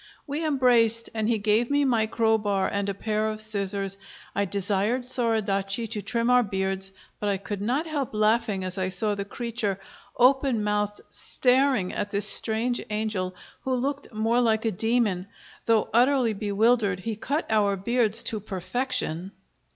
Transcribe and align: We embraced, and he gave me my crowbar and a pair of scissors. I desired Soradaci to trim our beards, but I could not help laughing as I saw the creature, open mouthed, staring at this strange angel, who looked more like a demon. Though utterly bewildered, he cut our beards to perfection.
We 0.25 0.43
embraced, 0.43 1.11
and 1.13 1.29
he 1.29 1.37
gave 1.37 1.69
me 1.69 1.85
my 1.85 2.07
crowbar 2.07 2.67
and 2.73 2.89
a 2.89 2.93
pair 2.95 3.27
of 3.27 3.39
scissors. 3.39 3.99
I 4.33 4.45
desired 4.45 5.03
Soradaci 5.05 5.85
to 5.91 6.01
trim 6.01 6.27
our 6.31 6.41
beards, 6.41 6.91
but 7.19 7.29
I 7.29 7.37
could 7.37 7.61
not 7.61 7.85
help 7.85 8.15
laughing 8.15 8.63
as 8.63 8.79
I 8.79 8.89
saw 8.89 9.13
the 9.13 9.25
creature, 9.25 9.79
open 10.17 10.63
mouthed, 10.63 11.01
staring 11.09 11.93
at 11.93 12.09
this 12.09 12.27
strange 12.27 12.81
angel, 12.89 13.35
who 13.61 13.75
looked 13.75 14.11
more 14.11 14.41
like 14.41 14.65
a 14.65 14.71
demon. 14.71 15.27
Though 15.67 15.87
utterly 15.93 16.33
bewildered, 16.33 17.01
he 17.01 17.15
cut 17.15 17.45
our 17.51 17.75
beards 17.75 18.23
to 18.23 18.39
perfection. 18.39 19.33